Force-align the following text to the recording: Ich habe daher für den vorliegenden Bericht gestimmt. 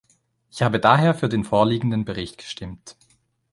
Ich 0.49 0.63
habe 0.63 0.79
daher 0.79 1.13
für 1.13 1.29
den 1.29 1.43
vorliegenden 1.43 2.05
Bericht 2.05 2.39
gestimmt. 2.39 2.95